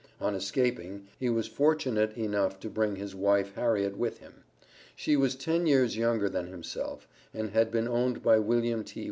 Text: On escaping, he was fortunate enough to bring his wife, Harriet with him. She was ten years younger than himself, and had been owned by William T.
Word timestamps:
On 0.19 0.33
escaping, 0.33 1.05
he 1.19 1.29
was 1.29 1.45
fortunate 1.45 2.17
enough 2.17 2.59
to 2.61 2.71
bring 2.71 2.95
his 2.95 3.13
wife, 3.13 3.53
Harriet 3.53 3.95
with 3.99 4.17
him. 4.17 4.43
She 4.95 5.15
was 5.15 5.35
ten 5.35 5.67
years 5.67 5.95
younger 5.95 6.27
than 6.27 6.47
himself, 6.47 7.07
and 7.35 7.51
had 7.51 7.69
been 7.69 7.87
owned 7.87 8.23
by 8.23 8.39
William 8.39 8.83
T. 8.83 8.99